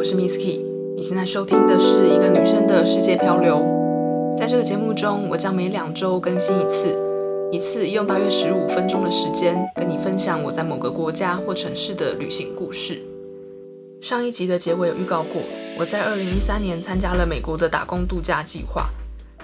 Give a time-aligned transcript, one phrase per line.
[0.00, 0.64] 我是 Miss Key。
[0.96, 4.34] 你现在收听的是一个女生的世界漂流。
[4.38, 6.98] 在这个节目中，我将每两周更新一次，
[7.52, 13.02] 一次用大约十五分钟的时间，跟你分享我在某个国家或城市的旅行故事。
[14.00, 15.42] 上一集的结尾有预告过，
[15.78, 18.88] 我在二零一三年参加了美国的打工度假计划，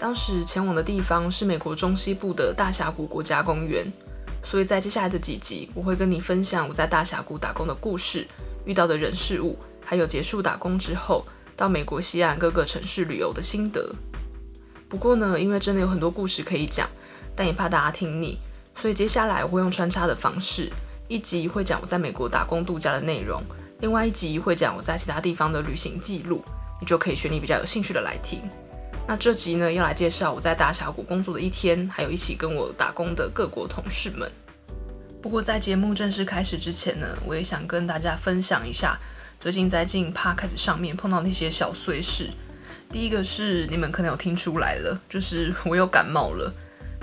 [0.00, 3.87] 当时前往的地方是美国中西部的大峡谷国家公园。
[4.43, 8.27] 所以在接下来的几集，我会跟你分享我在大峡谷打工的故事。
[8.65, 9.54] 遇到的人事物，
[9.86, 11.24] 还有结束打工之后
[11.56, 13.95] 到美国西岸各个城市旅游的心得。
[14.88, 16.88] 不过呢，因为真的有很多故事可以讲，
[17.34, 18.38] 但也怕大家听腻，
[18.74, 20.70] 所以接下来我会用穿插的方式，
[21.09, 23.42] 一集会讲我在美国打工度假的内容，
[23.80, 26.42] 另外一集会讲我在其他地方的旅行记录，
[26.80, 28.42] 你就可以选你比较有兴趣的来听。
[29.09, 34.30] 那这集呢，要来介绍我在大峡谷工作的一天，还有一起跟我打工的各国同事们。
[35.23, 38.98] 不过在节目正式开始之前呢，我也想跟大家分享一下
[39.38, 42.30] 最近在进 Podcast 上面碰到那些小碎事。
[42.90, 46.52] 第一个是你们可能有听出来了，就是我又感冒了。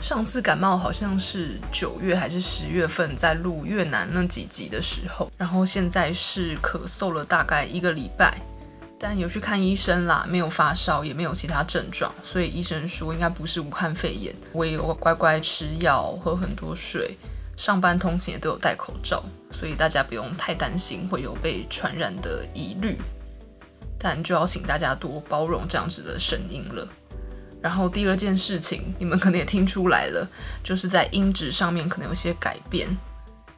[0.02, 8.42] 上次感冒好像是九月还是十月份在录越南那几集的时候，然后现在是咳嗽了大概一个礼拜，
[9.00, 14.36] 但有去看医生啦，没有发烧，也没有其他症状，所以医生说应该不是武汉肺炎。
[14.52, 17.18] 我也有乖乖吃药，喝很多水。
[17.56, 22.98] 上班通勤也都有戴口罩，所以大家不用太担心会有被传染的疑虑，
[23.98, 26.88] 但就要请大家多包容这样子的声音了。
[27.62, 30.28] 然后第二件事情，你们可能也听出来了，
[30.64, 32.90] 就是在音质上面可能有些改变，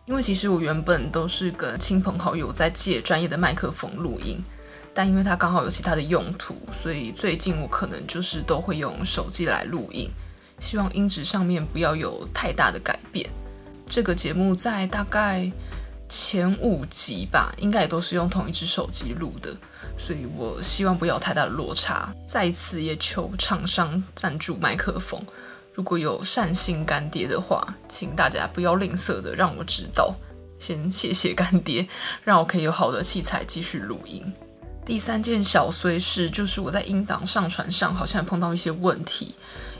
[0.05, 4.43] 因为其实我原本都是跟亲朋好友在借专业的麦克风录音，
[4.93, 10.11] 但因为它刚好有其他的用途，所以最近我可能就是都会用手机来录音，
[10.59, 13.27] 希望音质上面不要有太大的改变。
[13.87, 15.51] 这个节目在大概
[16.09, 19.55] 前五集吧，应该也都是用同一只手机录的，
[19.97, 22.13] 所以我希望不要太大的落差。
[22.27, 25.19] 再一次也求厂商赞助麦克风，
[25.73, 30.15] 如果有善心干爹的话，请大家不要吝啬的让我知道，
[30.59, 31.87] 先谢谢干爹，
[32.23, 34.31] 让我可以有好的器材继续录音。
[34.85, 39.33] 第三件小碎事就是我在音档上传上好像碰到一些问题，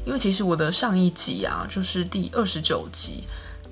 [0.03, 3.23] 因为其实我的上一集啊，就是第二十九集。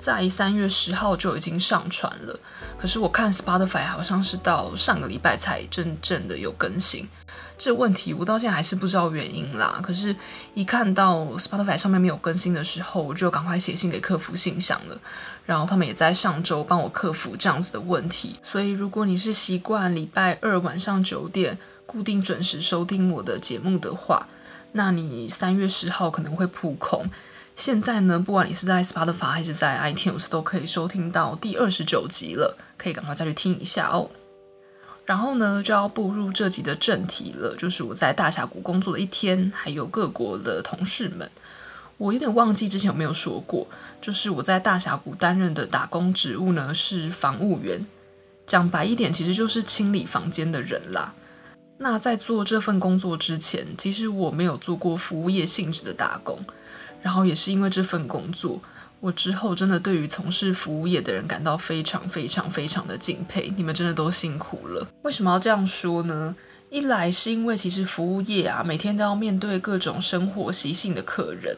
[0.03, 2.37] 在三月十号就已经上传了，
[2.77, 7.07] 可是我看 Spotify 好像是到上个礼拜才真正的有更新。
[7.57, 9.79] 这问题我到现在还是不知道原因啦。
[9.81, 10.13] 可是，
[10.53, 14.97] 一看到 Spotify 上面没有更新的时候，我就赶快写信给客服信箱了。
[15.45, 18.37] 然后他们也在上周帮我克服这样子的问题。
[18.43, 24.27] 所以，如果你是习惯礼拜二晚上九点固定准时收听我的节目的话，
[24.73, 27.09] 那你三月十号可能会扑空。
[27.55, 34.09] 现在呢，不管你是在 Spotify 还是在 iTunes，都可以收听到第二十九集了，可以赶快再去听一下哦。
[35.05, 41.29] 然后呢，就要步入这集的正题了，就是我在大峡谷工作的一天，还有各国的同事们。
[41.97, 43.67] 我有点忘记之前有没有说过，
[44.01, 47.85] 就是我在大峡谷担任的打工职务呢是房务员，
[48.47, 51.13] 讲白一点，其实就是清理房间的人啦。
[51.77, 56.43] 那在做这份工作之前，其实我没有做过服务业性质的打工。
[57.03, 58.59] 然后也是因为这份工作，
[59.01, 63.53] 我之后真的对于从事服务业的人感到非常非常非常的敬佩。
[63.57, 64.87] 你们真的都辛苦了。
[65.03, 66.33] 为什么要这样说呢？
[66.69, 71.57] 一来是因为其实服务业啊，每天都要面对各种生活习性的客人。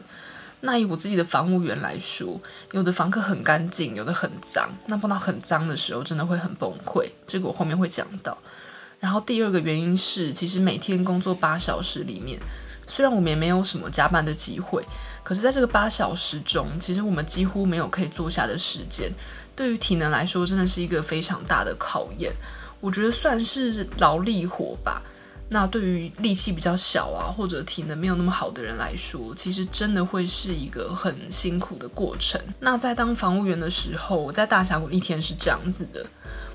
[0.62, 2.40] 那以我自己的房务员来说，
[2.72, 4.68] 有的房客很干净，有的很脏。
[4.86, 7.08] 那碰到很脏的时候，真的会很崩溃。
[7.26, 8.36] 这个我后面会讲到。
[8.98, 12.40] 然后第二个原因是，其实每天工作八小时里面。
[12.88, 14.84] 虽然我们也没有什么加班的机会，
[15.26, 19.10] 可是在这个八小时中，其实我们几乎没有可以坐下的时间。
[19.56, 22.32] 对于体能来说，真的是一个非常大的考验。
[22.80, 25.02] 我觉得算是劳力活吧。
[25.48, 32.40] 那对于力气比较小啊，或者体能没有那么好的人来说，其实真的会是一个很辛苦的过程。
[32.60, 36.06] 那在当房务员的时候，我在大峡谷一天是这样子的：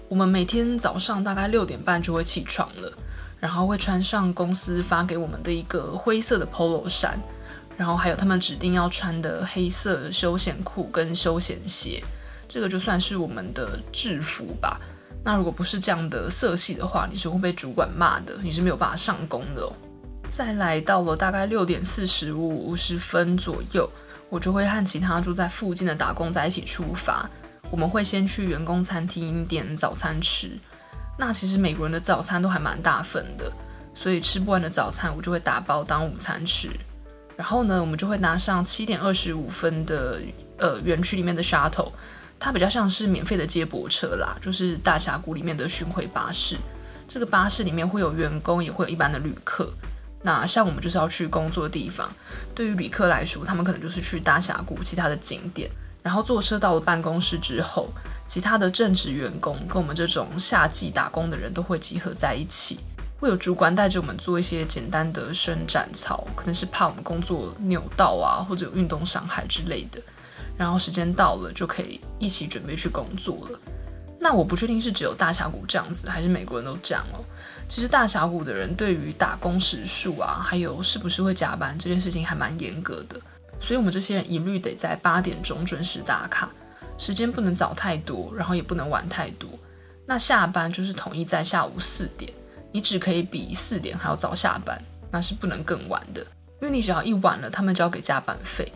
[0.07, 2.93] 我们每天早上大概六点半就会起床了。
[3.41, 7.19] 然后会穿上公司发给我们的一个灰色的 Polo 衫，
[7.77, 12.03] 然后还有他们指定要穿的黑色休闲裤跟休闲鞋，
[12.47, 14.79] 这个就算是我们的制服吧。
[15.23, 19.71] 那如果不是这样的色系的话，你是会被主管骂的，你是没有办法上工的。
[20.29, 23.89] 再来到了大概六点四十五五十分左右，
[24.29, 27.29] 我就会和其他住在附近的打工仔一起出发，
[27.69, 30.57] 我们会先去员工餐厅点早餐吃。
[31.19, 33.51] 那其实美国人的早餐都还蛮大份的，
[33.93, 36.69] 所以吃不完的早餐我就会打包当午餐吃。
[37.41, 40.21] 然后呢，我们就会拿上七点二十五分的
[40.59, 41.91] 呃园区里面的 shuttle，
[42.39, 46.55] 它比较像是免费的接驳车啦，就是大峡谷里面的巡回巴士。
[47.07, 49.73] 这个巴士里面会有员工，也会有一般的旅客。
[50.21, 52.13] 那像我们就是要去工作的地方，
[52.53, 55.67] 对于旅客来说，他们可能就是去大峡谷其他的景点。
[56.03, 57.89] 然后坐车到了办公室之后，
[58.27, 62.79] 其他的正职员工跟我们这种夏季打工的人都会集合在一起，
[63.21, 70.01] 会有主管带着我们做一些简单的伸展操，可能是怕我们工作扭到啊，或者有运动伤害之类的。
[70.57, 73.59] 然后时间到了就可以一起准备去工作了。
[74.19, 77.23] 那我不确定是只有大峡谷这样子，还是每个人都这样哦。
[77.67, 83.21] 其实大峡谷的人对于打工时数啊，还有是不是会加班这件事情还蛮严格的，
[83.59, 86.51] 所以我们这些人一律得在八点钟准时打卡，
[86.97, 89.47] 时间不能早太多，然后也不能晚太多。
[90.07, 92.31] 那下班就是统一在下午四点，
[92.71, 94.81] 你只可以比四点还要早下班，
[95.11, 96.21] 那是不能更晚的，
[96.61, 98.71] 因为你只要一晚了，他们就要给加班费，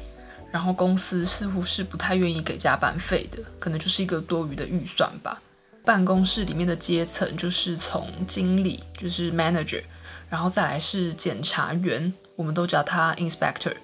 [0.51, 5.41] 然后公司似乎是不太愿意给加班费的，可能就是一个多余的预算吧。
[5.83, 9.83] 办公室里面的阶层就是从经理，就是 manager，
[10.29, 13.75] 然后再来是检查员，我们都叫他 inspector，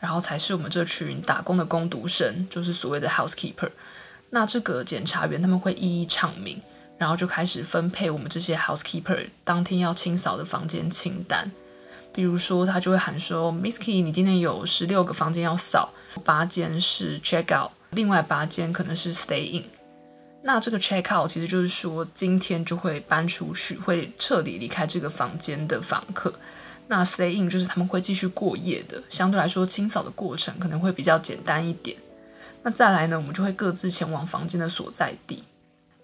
[0.00, 3.70] 然后才是我们这群打工的工读生，就是所谓的 housekeeper。
[4.30, 6.58] 那这个检查员他们会一一唱名，
[7.02, 11.50] 然后就开始分配我们这些 housekeeper 当天要清扫的房间清单。
[12.12, 19.64] 比如说他就会喊说，Miss Key，你今天有十六个房间要扫，八间是 check out，另外八间可能是 stay in。
[20.44, 26.32] 那这个 check out 其实就是说，今天就会搬出去，会彻底离开这个房间的房客。
[26.86, 31.96] 那 stay in 就是他们会继续过夜的，相对来说清扫的过程可能会比较简单一点。
[32.62, 35.42] 那再来呢，我们就会各自前往房间的所在地，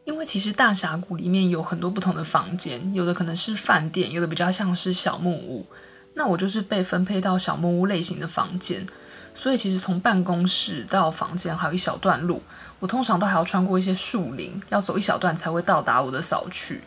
[0.09, 5.67] 因为其实大峡谷里面有很多不同的房间，有的可能是饭店，有的比较像是小木屋。
[6.15, 8.87] 那我就是被分配到小木屋类型的房间，
[9.35, 12.43] 所以其实从办公室到房间还有一小段路，
[12.81, 16.81] 我通常都还要穿过一些树林，要走一小段才会到达我的扫区。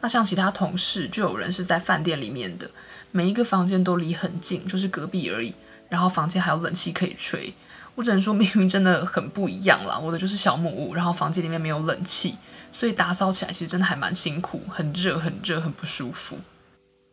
[0.00, 2.70] 那像其他同事就有人是在饭店里面的，
[3.10, 5.52] 每一个房间都离很近，就是隔壁而已，
[5.88, 7.52] 然后房间还有冷气可以吹。
[7.98, 12.36] 我只能说命运真的很不一样啦，我的就是小木屋，然后房间里面没有冷气，
[12.70, 16.38] 所以打扫起来其实真的还蛮辛苦，很热很热很不舒服。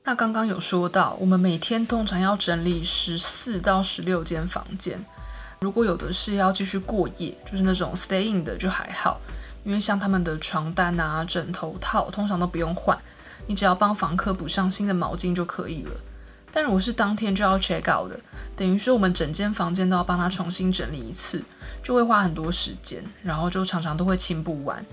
[0.04, 5.04] 那刚刚有说到，我们每天通常要整理十四到十六间房间。
[5.60, 9.20] 如果有的是要继续过夜，就是那种 stay in 的就还好，
[9.64, 12.96] 因为像他们的床单啊、枕头套通常都不用换，
[13.48, 15.92] 你只要帮房客补上新的毛巾就可以了。
[16.56, 18.18] 但如果是当天就要 check out 的，
[18.56, 21.44] 等于说我们整间房间都要帮他重新整理一次，
[21.84, 24.84] 就会花很多时间，然后就常常都会清不完。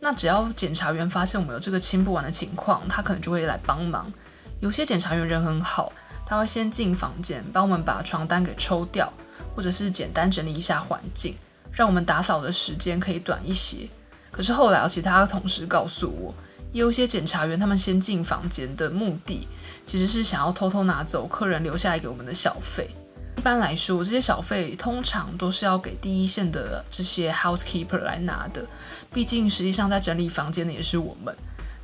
[0.00, 4.12] 那只要检查员发现我们有这个清不完的情况，他可能就会来帮忙。
[4.60, 5.92] 有些检查员人很好，
[6.24, 9.12] 他会先进房间帮我们把床单给抽掉，
[9.56, 11.34] 或者是简单整理一下环境，
[11.72, 13.88] 让我们打扫的时间可以短一些。
[14.30, 16.32] 可是后来其他同事告诉我，
[16.72, 19.48] 也有些检查员他们先进房间的目的，
[19.86, 22.90] 其实是想要偷偷拿走客人留下来给我们的小费。
[23.36, 28.66] 一般来说，这些小费通常都是要给第一线的这些 housekeeper 来拿的，
[29.12, 31.34] 毕竟实际上在整理房间的也是我们。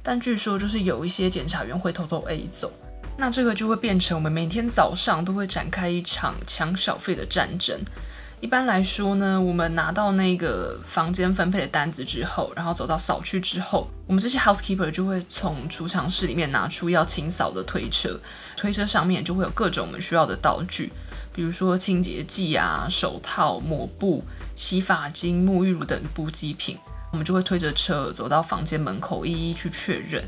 [0.02, 2.72] 但据说就是有一些检查员会偷偷 A 走，
[3.16, 7.80] 那这个就会变成我们每天早上都会展开一场抢小费的战争。
[8.44, 18.20] 一般来说呢，我们拿到那个房间分配的单子之后，然后走到扫区之后，我们这些 housekeeper 就会从储藏室里面拿出要清扫的推车，
[18.54, 20.92] 推车上面就会有各种我们需要的道具，
[21.32, 24.22] 比如说清洁剂啊、手套、抹布、
[24.54, 26.76] 洗发精、沐浴乳等补给品。
[27.12, 30.22] 我们就会推着车走到房间门口，一一去确认。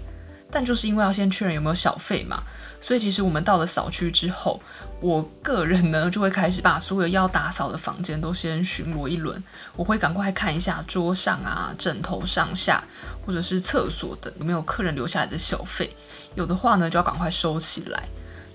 [0.50, 2.43] 但就是因为要先确认有没有小费嘛，
[2.81, 4.61] 所以其实我们到了扫区之后，
[5.00, 9.43] 我个人呢就会开始把所有要打扫的房间都先巡逻一轮。
[9.75, 12.83] 我会赶快看一下桌上啊、枕头上下，
[13.26, 15.95] 或者是厕所等有没有客人留下来的小费。
[16.35, 18.09] 有的话呢，就要赶快收起来。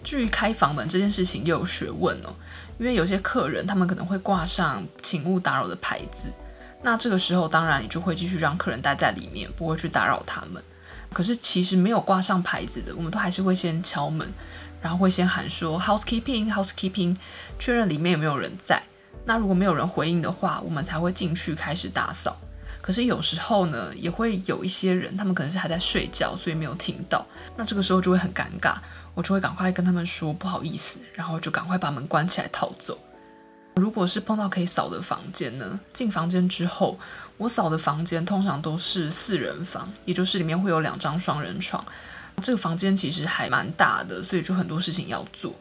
[0.04, 2.34] 至于开房门这件事情，又有学问哦，
[2.80, 6.32] 因为有些客人他们可能会挂上“请勿打扰”的牌子。
[6.82, 10.64] 那这个时候，当然你就会继续让客人待在里面，不会去打扰他们。
[11.14, 14.32] 可是其实没有挂上牌子的，我们都还是会先敲门，
[14.82, 17.16] 然后会先喊说 housekeeping housekeeping，
[17.60, 18.82] 确认里面有没有人在。
[19.26, 22.38] 那如果没有人回应的话，我们才会进去开始打扫。
[22.82, 27.24] 可是有时候呢，也会有一些人，他们可能是还在睡觉，所以没有听到。
[27.56, 28.76] 那这个时候就会很尴尬，
[29.14, 32.98] 我就会赶快跟他们说不好意思，然后就赶快把门关起来逃走。
[33.76, 35.80] 如果是碰到可以扫的房间呢？
[35.94, 37.00] 进房间之后，
[37.42, 41.84] 我扫的房间通常都是四人房，也就是里面会有两张双人床。
[42.40, 45.56] 这个房间其实还蛮大的，所以就很多事情要做。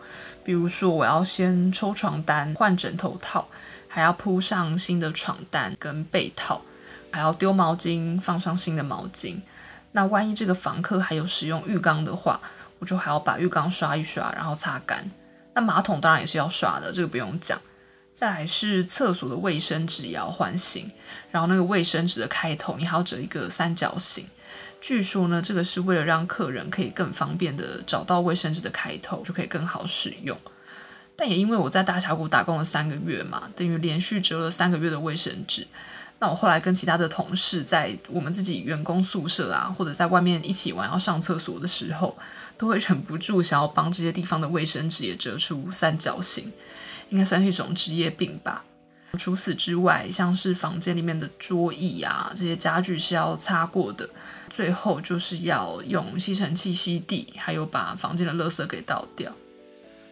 [0.44, 3.48] 比如说，我要先抽床单、换枕头套，
[3.88, 6.60] 还要铺上新的床单跟被套，
[7.10, 9.40] 还要丢毛巾、放上新的毛巾。
[9.92, 12.38] 那万一这个房客还有使用浴缸的话，
[12.78, 15.10] 我就还要把浴缸刷一刷，然后擦干。
[15.54, 17.58] 那马桶当然也是要刷的，这个不用讲。
[18.20, 20.90] 再来是厕所的卫生纸也要换新，
[21.30, 24.26] 然后那个卫生纸的开头你还要折一个三角形。
[24.78, 30.38] 据说呢，这个是为了让客人可以更方便的找到卫生纸的开头，就可以更好使用。
[31.16, 35.66] 但也因为我在大峡谷打工了三个月嘛，等于连续折了三个月的卫生纸。
[36.18, 42.18] 那我后来跟其他的同事在我们自己员工宿舍啊，或者在外面一起玩要上厕所的时候，
[42.58, 46.52] 都会忍不住想要帮这些地方的卫生纸也折出三角形。
[47.10, 48.64] 应该算是一种职业病吧。
[49.18, 54.08] 除此之外，像是房间里面的桌椅啊，这些家具是要擦过的。
[54.48, 59.32] 最后就是要用吸尘器吸地，还有把房间的垃圾给倒掉。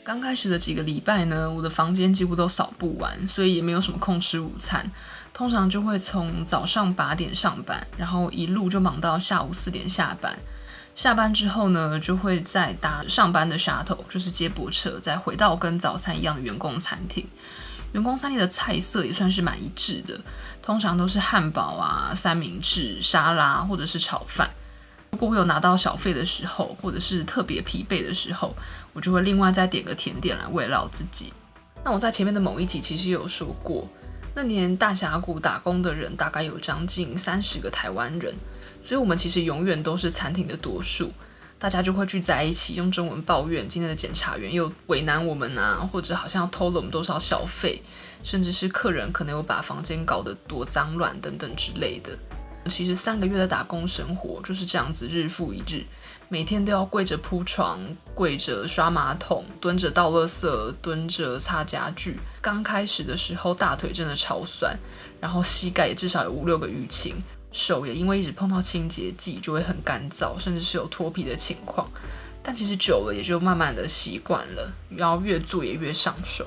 [0.03, 4.91] 刚开始的几个礼拜呢，我的房间几乎都扫不完，所以也没有什么空吃午餐。
[5.33, 10.37] 通常就会从早上八点上班，然后一路就忙到下午四点下班。
[10.99, 17.25] 下班之后呢，就会再搭上班的 shuttle，就是接驳车，再回到跟早餐一样的员工餐厅。
[17.93, 20.21] 员工餐厅的菜色也算是蛮一致的，
[20.61, 24.51] 通常都是汉堡啊、三明治、沙拉或者是炒饭。
[25.13, 28.53] 如果我有拿到小费的时候，或者是特别疲惫的时候，
[28.93, 31.33] 我就会另外再点个甜点来慰劳自己。
[31.85, 33.87] 那我在前面的某一集其实有说过，
[34.35, 38.35] 那年大峡谷打工的人大概有将近三十个台湾人。
[38.85, 41.13] 所以，我们其实永远都是餐厅的多数，
[41.59, 47.83] 大家就会聚在一起，用中文抱怨今天的检查员又为难我们啊，或者好像偷了我们多少小费，
[48.23, 52.17] 甚至是客人可能有把房间搞得多脏乱等等之类的。
[52.69, 55.85] 其实三个月的打工生活就是这样子，日复一日，
[56.29, 57.81] 每天都要跪着铺床、
[58.15, 62.19] 跪着刷马桶、蹲着倒垃圾、蹲着擦家具。
[62.43, 64.79] 刚开始的时候，大腿真的超酸，
[65.19, 67.17] 然后膝盖也至少有五六个淤青。
[67.51, 71.89] 手也因为一直碰到清洁剂，就会很干燥，甚至是有脱皮的情况。
[72.43, 76.47] 但其实久了也就慢慢的习惯了，然后越做也越上手。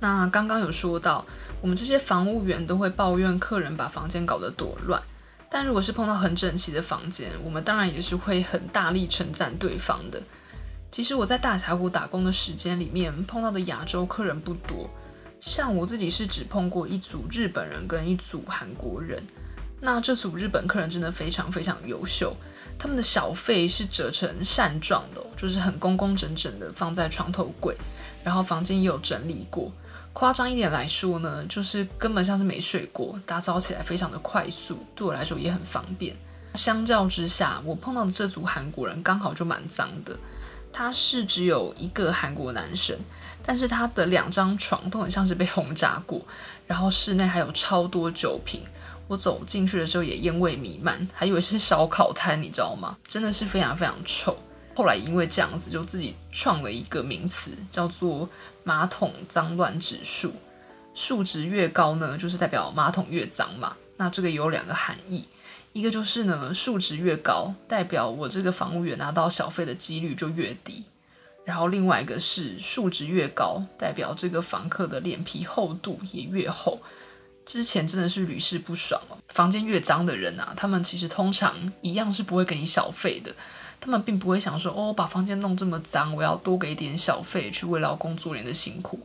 [0.00, 1.24] 那刚刚有说到，
[1.60, 5.02] 我们这些房务员都会抱怨客人把房间搞得多乱。
[5.48, 10.22] 但如果是碰到很整齐的房间，我们当然也是会很大力称赞对方的。
[10.90, 14.90] 其实我在大峡谷打工的时间里面碰到的亚洲客人不多，
[15.40, 19.22] 像我自己是只碰过一组日本人跟一组韩国人。
[19.86, 22.36] 那这组日本客人真的非常非常优秀，
[22.76, 27.72] 他们的小费是折成扇状的，就是很工工整整的放在床头柜，
[28.24, 29.70] 然后房间也有整理过。
[30.12, 36.16] 夸张一点来说呢，就是根本像是没睡过，打扫起来非常的快速，对我来说也很方便。
[36.54, 40.18] 相较之下，我碰到的这组韩国人刚好就蛮脏的，
[40.72, 42.98] 他是只有一个韩国男生，
[43.44, 46.20] 但是他的两张床都很像是被轰炸过，
[46.66, 48.64] 然后室内还有超多酒瓶。
[49.08, 52.96] 我走进去的时候也烟味弥漫，还以为是烧烤摊，你知道吗？
[53.06, 54.36] 真的是非常非常臭。
[54.74, 58.28] 后来因为这样子，就自己创了一个名词，叫做
[58.62, 60.34] “马桶脏乱指数”。
[60.94, 63.76] 数值越高呢，就是代表马桶越脏嘛。
[63.96, 65.26] 那这个有两个含义，
[65.72, 70.84] 一个就是呢，数值越高，代表我这个房务员拿到小费的几率就越低。
[71.44, 76.80] 然后另外一个是数值越高，代表这个房客的脸皮厚度也越厚。
[77.46, 79.16] 之前真的是屡试不爽哦。
[79.28, 83.34] 房间越脏的人啊，他们其实通常一样是不会给你小费的。
[83.80, 88.98] 他们并不会想说，哦，把房间弄这么脏，我要多给点小费去慰劳工作人员的辛苦。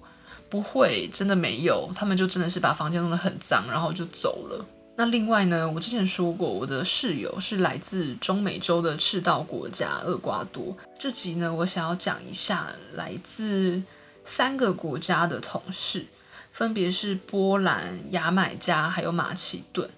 [0.50, 1.92] 不会，真的没有。
[1.96, 4.66] 他们就真的是把房间弄得很脏，然后就走了。
[4.98, 10.76] 那另外呢，我之前说过，我的室友是来自中美洲的赤道国家厄瓜多。
[10.98, 13.82] 这集呢，我想要讲一下来自
[14.24, 16.06] 三个国家的同事。
[16.52, 19.90] 分别是波兰、牙买加还有马其顿。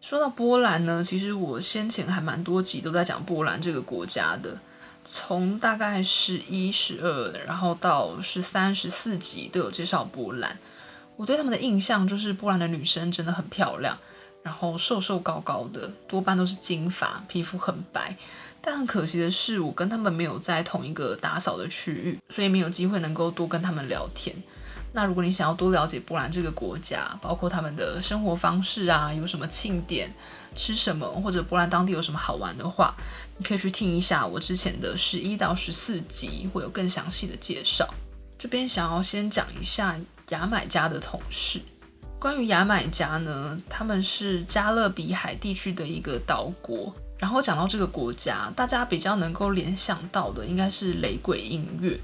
[0.00, 4.58] 说到波兰呢，其实我先前还蛮多集都在讲波兰这个国家的，
[5.04, 10.58] 从大概十一、十二，然后到十三、十四集都有介绍波兰。
[11.16, 13.98] 我对他们的印象就是波兰的女生真的很漂亮，
[14.44, 18.16] 然后瘦瘦高高的，多半都是金发，皮肤很白。
[18.60, 24.36] 但很可惜的是，我跟他们没有在同一个打扫的区域，所以没有机会能够多跟他们聊天。
[24.92, 30.12] 那如果你想要多了解波兰这个国家，包括他们的生活方式啊，有什么庆典，
[30.56, 32.94] 吃什么，或者波兰当地有什么好玩的话，
[33.36, 37.86] 你可以去听一下我之前的十一到十四集，会有更详细的介绍。
[38.38, 39.96] 这边想要先讲一下
[40.30, 41.60] 牙买加的同事。
[42.18, 46.94] 关于牙买加呢，他们是加勒比海地区的一个岛国。
[47.18, 51.98] 然后讲到这个国家，大家比较能够联想到的应该是雷鬼音乐。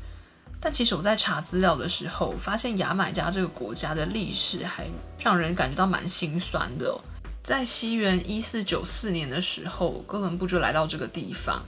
[0.64, 4.86] 但其实我在查资料的时候，发现牙买加这个国家的历史还
[5.22, 6.98] 让人感觉到蛮心酸的。
[7.42, 11.62] 在西元一四九四年的时候，哥伦布就来到这个地方。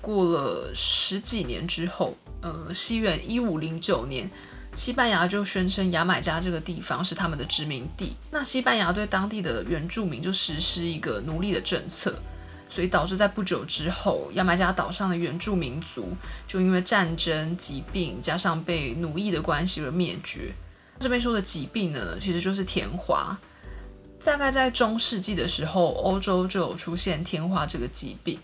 [0.00, 4.28] 过了十几年之后，呃，西元一五零九年，
[4.74, 8.16] 西班牙就宣称牙买加这个地方是他们的殖民地。
[8.32, 12.12] 那西班牙对当地的原住民就实施一个奴隶的政策。
[12.68, 16.08] 所以导致在不久之后，牙买加岛上的原住民族
[16.46, 20.52] 就因为战争、疾病加上被奴役的关系而灭绝。
[20.98, 23.38] 这边说的疾病呢，其实就是天花。
[24.24, 28.38] 大概在中世纪的时候，欧洲就有出现天花这个疾病。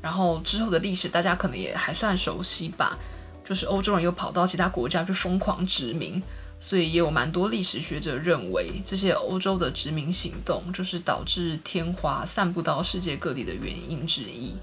[0.00, 2.96] 然后之后的历史，大家可能也还算熟悉吧，
[3.42, 6.22] 就是欧洲人又跑到其他国家去疯狂殖民。
[6.66, 14.56] 所以也有蛮多历史学者认为，这些欧洲的殖民行动就是导致天花散布到世界各地的原因之一。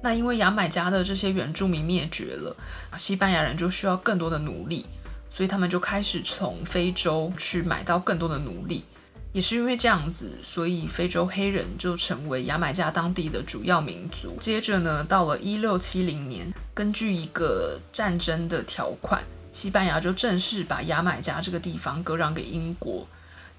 [0.00, 2.56] 那因为牙买加的这些原住民灭绝了，
[2.96, 4.86] 西班牙人就需要更多的奴隶，
[5.28, 8.84] 所以他们就开始从非洲去买到更多的奴隶。
[9.32, 14.36] 也是因为这样子，所以非洲黑人就成为牙买加当地的主要民族。
[14.38, 19.20] 接着呢，到了一六七零年，根据一个战争的条款。
[19.52, 23.06] 西班牙就正式把牙买加这个地方割让给英国。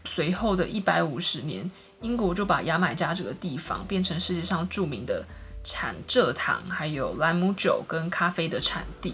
[0.04, 1.70] 随后的一百五十年，
[2.02, 5.24] 英国就把牙买加这个地方变成世界上著名的
[5.64, 9.14] 产蔗糖、还有莱姆酒跟咖啡的产地。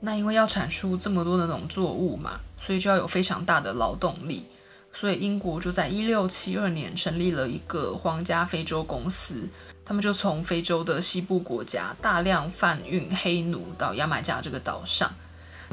[0.00, 4.46] 那因为要产出这么多的农作物嘛，所以就要有非常大的劳动力。
[4.92, 9.48] 所以英国就在一六七二年成立了一个皇家非洲公司，
[9.84, 15.12] 他们就从非洲的西部国家大量贩运黑奴到牙买加这个岛上。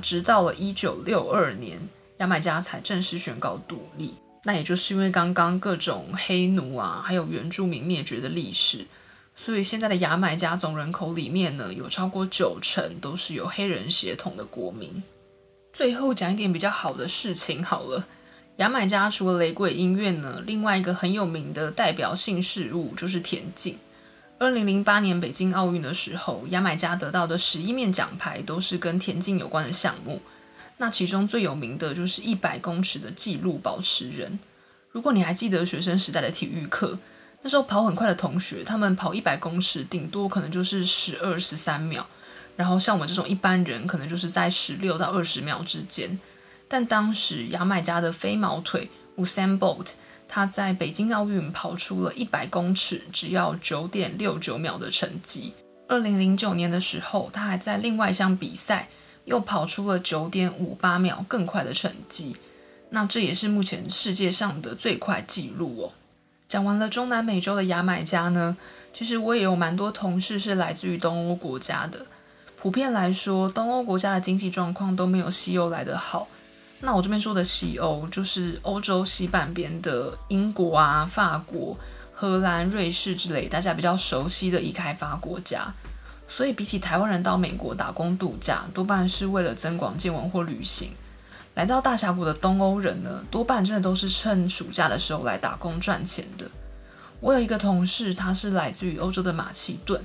[0.03, 1.79] 直到了一九六二年，
[2.17, 4.15] 牙买加才正式宣告独立。
[4.43, 8.85] 那也就是因为刚刚各种黑奴啊，还有原住民灭绝的历史，
[9.33, 15.01] 所以现在的牙买加总人口里面呢，有超过九成都是有黑人血统的国民。
[15.71, 18.05] 最后讲一点比较好的事情好了，
[18.57, 23.77] 牙买加除了雷鬼音乐呢，另外一个很有名的代表性事物就是田径。
[24.43, 30.21] 二零零八年北京奥运的时候，牙买加得到的十一面奖牌都是跟田径有关的项目。
[30.79, 34.37] 那其中最有名的就是一百公尺的纪录保持人。
[34.91, 36.99] 如果你还记得学生时代的体育课，
[37.41, 42.05] 那时候跑很快的同学，他们跑一百公尺，顶多可能就是十二、十三秒。
[42.57, 46.19] 然后像我们这种一般人，可能就是在十六到二十秒之间。
[46.67, 49.91] 但当时牙买加的飞毛腿 Usain Bolt
[50.27, 55.53] 他在北京奥运跑出了一百公尺，只要九点六九秒的成绩。
[55.87, 58.89] 二零零九年的时候，他还在另外一项比赛
[59.25, 62.35] 又跑出了九点五八秒更快的成绩。
[62.89, 65.91] 那这也是目前世界上的最快纪录哦。
[66.47, 68.55] 讲完了中南美洲的牙买加呢，
[68.93, 72.05] 其实我也有蛮多同事是来自于东欧国家的。
[72.55, 76.27] 普遍来说，东欧国家的经济状况都没有西欧来得好。
[76.85, 81.77] 那我这边说的西欧，就是欧洲西半边的英国啊、法国、
[82.13, 85.73] 荷兰、瑞士之类大家比较熟悉的已开发国家。
[86.27, 90.91] 所以比起台湾人到美国打工度假，多半是为了增广见闻或旅行。
[91.55, 96.45] 来到大峡谷的东欧人呢，多半真的都是趁暑假的时候来打工赚钱的。
[97.21, 100.03] 我有一个同事，他是来自于欧洲的马其顿。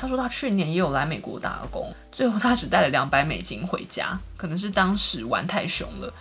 [0.00, 6.12] 他说他去年也有来美国打工，最后他只带了两百美金回家，可能是当时玩太凶了，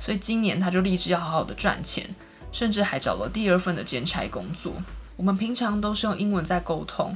[0.00, 2.14] 所以今年他就立志要好好的赚钱，
[2.50, 4.72] 甚至还找了第二份的兼差工作。
[5.16, 7.14] 我们平常都是用英文在沟通，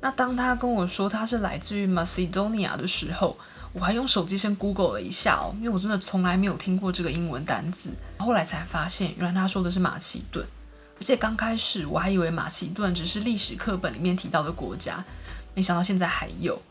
[0.00, 3.38] 那当他跟我说他是来自于 Macedonia 的时候，
[3.74, 10.46] 我还用手机先 Google 了一下哦，因为我真的从来没有听过这个英文单字，后来才发现原来他说的是马其顿，
[10.98, 15.04] 而且刚开始我还以为马其顿只是历史课本里面提到的国家。
[15.58, 16.62] 没想到现在还有，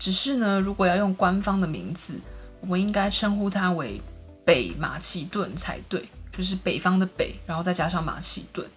[0.00, 2.18] 只是呢，如果要用官方的名字，
[2.60, 4.00] 我们应该称呼它为
[4.44, 8.68] 北马其顿才对，就是北方的北，然后再加上马其顿。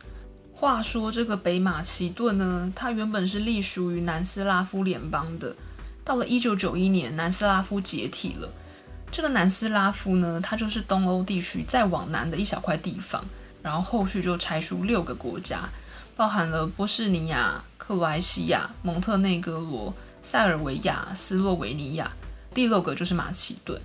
[0.53, 5.55] 话说这个北马其顿呢，它原本是隶属于南斯拉夫联邦的，
[6.03, 8.47] 到了一九九一年，南斯拉夫解体了。
[9.09, 13.25] 这个南斯拉夫呢，它就是东欧地区再往南的一小块地方，
[13.63, 15.67] 然后后续就拆出六个国家。
[16.15, 22.11] 包含了波士尼亚、克罗埃西亚、蒙特内哥罗、塞尔维亚、斯洛维尼亚，
[22.53, 23.81] 第六个就是马其顿。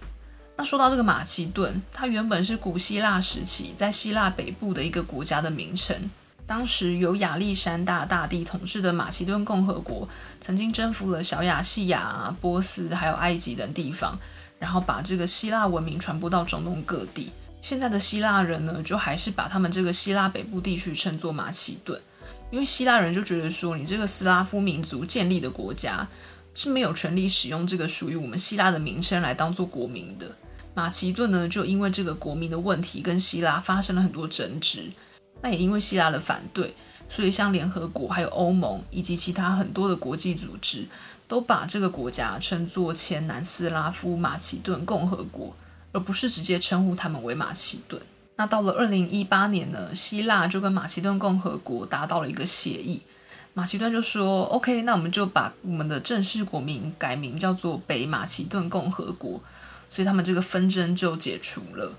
[0.57, 6.11] 那说到这个马其顿，它原本是古希腊时期在希腊北部的一个国家的名称。
[6.47, 10.09] 当时由亚历山大大帝统治的马其顿共和国，
[10.41, 14.19] 曾经征服了小亚细亚、波斯还有埃及等地方，
[14.59, 17.33] 然后把这个希腊文明传播到中东各地。
[17.63, 22.01] 现在的希腊人呢，就还是把他们这个希腊北部地区称作马其顿。
[22.51, 26.07] 因为希腊人就觉得说，你这个斯拉夫民族建立的国家
[26.55, 30.35] 是没有权利使用这个属于我们希腊的名称来当做国民的。
[30.75, 34.91] 马其顿呢，就因为这个国民的问题跟希腊发生了很多争执。
[35.43, 36.75] 那也因为希腊的反对，
[37.09, 40.87] 所以像联合国、还有欧盟以及其他很多的国际组织，
[41.27, 45.57] 都把这个国家称作前南斯拉夫马其顿共和国，
[45.93, 48.03] 而不是直接称呼他们为马其顿。
[48.41, 53.03] 那到了二零一八年呢，希腊就跟马其顿共和国达到了一个协议，
[53.53, 59.43] 马其顿就说：“OK，那我们就把我们的正式国名改名叫做北马其顿共和国。”
[59.91, 61.93] 所以他们这个纷争就解除了。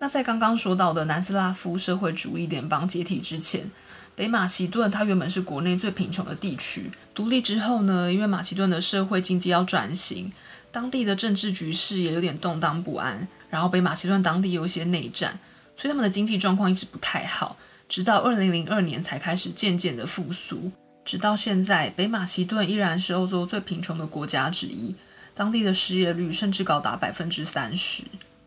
[0.00, 3.70] 那在刚刚说到的南斯拉夫社会主义联邦解体之前，
[4.14, 6.90] 北马其顿它原本是国内最贫穷的地区。
[7.14, 10.30] 独立之后呢，因为马其顿的社会经济要转型，
[10.70, 15.40] 当地的政治局势也有点动荡不安，然后北马其顿当地有一些内战，
[15.76, 17.56] 所以他们的经济状况一直不太好。
[17.88, 20.72] 直到二零零二年才开始渐渐的复苏，
[21.04, 24.96] 直到现在，北马其顿依然是欧洲最贫穷的国家之一。
[25.34, 28.02] 当地的失业率甚至高达百分之三十。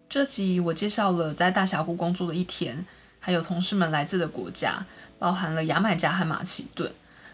[0.10, 2.86] 这集我介绍了在大峡谷工作的一天，
[3.20, 4.86] 还有同事们来自的国家，
[5.20, 6.92] 包含了牙买加和马其顿。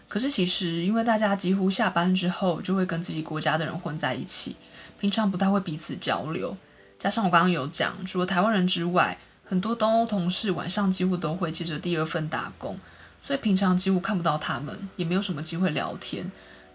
[0.08, 4.54] 可是其实，因为大家几乎下班之后就会跟自己国家的人混在一起，
[5.00, 6.56] 平常不太会彼此交流。
[6.98, 12.78] 加上我刚刚有讲，除了台湾人之外，很多东欧同事晚上几乎都会接着第二份打工，
[13.22, 16.30] 所以平常几乎看不到他们，也没有什么机会聊天，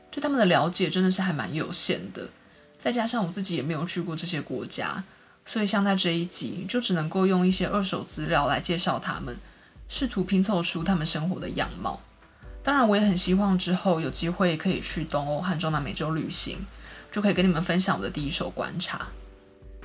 [0.09, 2.29] 对他们的了解真的是还蛮有限的。
[2.77, 5.03] 再加上我自己也没有去过这些国家，
[5.45, 9.37] 所以像在这一集就只能够用一些二手资料来介绍他们，
[9.89, 12.01] 试图拼凑出他们生活的样貌。
[12.63, 16.65] 当然，我也很希望之后有机会可以去东欧和中南美洲旅行，
[17.11, 19.09] 就可以跟你们分享我的第一手观察。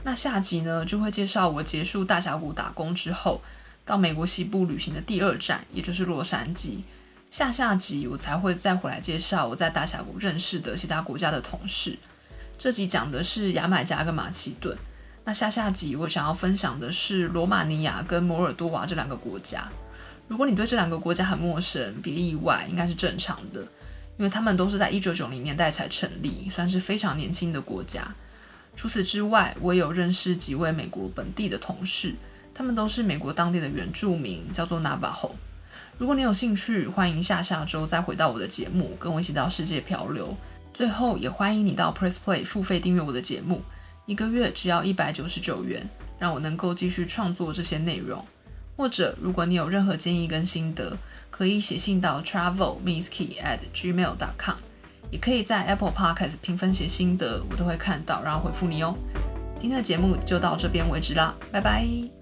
[0.07, 3.41] 那下集呢，就会介绍我结束大峡谷打工之后，
[3.85, 6.83] 到美国西部旅行的第二站，也就是洛杉矶。
[7.29, 11.99] 下下集我才会再回来介绍我在大峡谷认识的其他国家的同事。
[12.57, 14.79] 这集讲的是牙买加跟马其顿，
[15.25, 19.69] 那下下集我想要分享的是罗马尼亚跟摩尔多瓦这两个国家。
[20.29, 23.61] 如果你对这两个国家很陌生，别意外，应该是正常的，
[24.19, 28.15] 因为他们都是在一九九零年代才成立，算是非常年轻的国家。
[28.77, 32.15] 除此之外，我也有认识几位美国本地的同事，
[32.55, 35.33] 他们都是美国当地的原住民，叫做 Navajo。
[35.99, 40.37] 如果你有兴趣，欢迎下下周再回到我的节目，跟我一起到世界漂流。
[40.75, 43.63] 最后，也欢迎你到 Press Play 付费订阅我的节目，
[44.05, 48.23] 一个月只要一百九十九元，让我能够继续创作这些内容。
[48.77, 50.99] 或者，如果你有任何建议跟心得，
[51.31, 54.57] 可以写信到 travelmisskey at gmail.com，
[55.11, 58.95] 也可以在 Apple Podcast 评分写心得，我都会看到，然后回复你哦。
[59.57, 62.16] 今天的节目就到这边为止啦，拜拜。